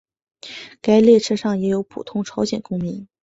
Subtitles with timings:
[0.81, 3.07] 该列车上也有普通朝鲜公民。